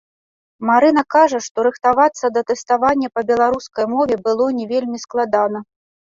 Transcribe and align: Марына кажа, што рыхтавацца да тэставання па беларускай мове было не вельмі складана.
Марына 0.67 1.01
кажа, 1.15 1.39
што 1.47 1.65
рыхтавацца 1.67 2.25
да 2.37 2.41
тэставання 2.51 3.07
па 3.17 3.21
беларускай 3.29 3.85
мове 3.93 4.15
было 4.29 4.47
не 4.61 4.65
вельмі 4.71 4.97
складана. 5.05 5.59